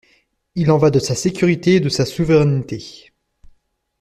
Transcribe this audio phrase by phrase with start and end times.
[0.55, 3.13] Il en va de sa sécurité et de sa souveraineté.